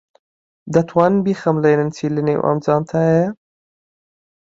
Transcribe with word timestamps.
دەتوانن 0.73 1.19
بیخەملێنن 1.25 1.89
چی 1.95 2.05
لەنێو 2.15 2.41
ئەم 2.45 2.57
جانتایەیە؟ 2.65 3.29